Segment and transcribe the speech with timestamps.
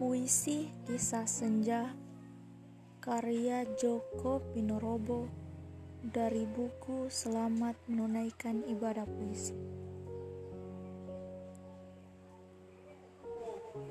[0.00, 1.92] Puisi Kisah Senja
[3.04, 5.28] karya Joko Pinorobo
[6.00, 9.52] dari buku Selamat Menunaikan Ibadah Puisi.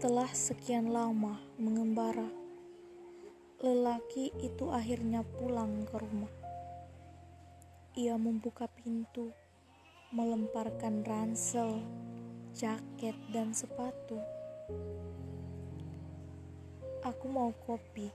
[0.02, 2.34] Telah sekian lama mengembara,
[3.62, 6.34] lelaki itu akhirnya pulang ke rumah.
[7.94, 9.30] Ia membuka pintu,
[10.10, 11.86] melemparkan ransel,
[12.58, 14.18] jaket, dan sepatu
[17.10, 18.06] Aku mau kopi,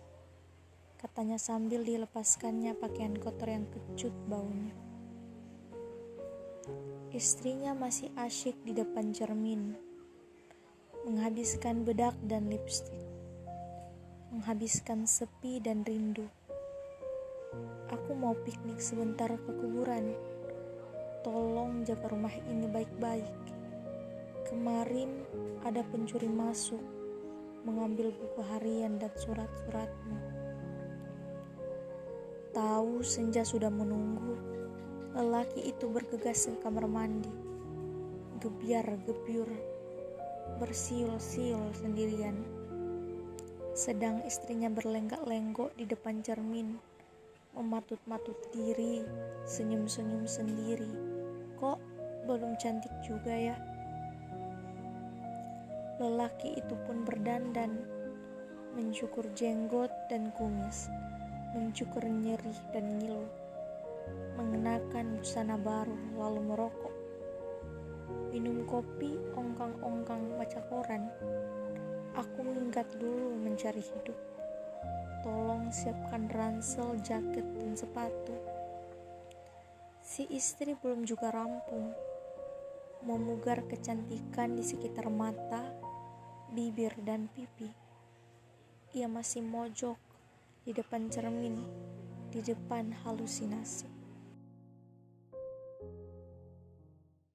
[1.02, 4.70] katanya sambil dilepaskannya pakaian kotor yang kecut baunya.
[7.10, 9.74] Istrinya masih asyik di depan cermin,
[11.02, 13.02] menghabiskan bedak dan lipstik,
[14.30, 16.30] menghabiskan sepi dan rindu.
[17.90, 20.14] Aku mau piknik sebentar ke kuburan.
[21.26, 23.42] Tolong jaga rumah ini baik-baik.
[24.46, 25.26] Kemarin
[25.66, 27.03] ada pencuri masuk
[27.64, 30.20] mengambil buku harian dan surat-suratmu.
[32.54, 34.38] Tahu senja sudah menunggu,
[35.16, 37.32] lelaki itu bergegas ke kamar mandi.
[38.38, 39.48] Gebiar gebyur,
[40.60, 42.36] bersiul-siul sendirian.
[43.74, 46.78] Sedang istrinya berlenggak-lenggok di depan cermin,
[47.58, 49.02] mematut-matut diri,
[49.48, 50.92] senyum-senyum sendiri.
[51.58, 51.80] Kok
[52.28, 53.73] belum cantik juga ya?
[55.94, 57.78] Lelaki itu pun berdandan,
[58.74, 60.90] mencukur jenggot dan kumis,
[61.54, 63.22] mencukur nyeri dan ngilu,
[64.34, 66.94] mengenakan busana baru lalu merokok,
[68.34, 71.06] minum kopi, ongkang-ongkang baca koran.
[72.18, 74.18] Aku minggat dulu mencari hidup.
[75.22, 78.34] Tolong siapkan ransel, jaket, dan sepatu.
[80.02, 81.94] Si istri belum juga rampung
[83.04, 85.60] memugar kecantikan di sekitar mata,
[86.52, 87.72] bibir, dan pipi.
[88.92, 89.96] Ia masih mojok
[90.68, 91.64] di depan cermin,
[92.28, 94.03] di depan halusinasi.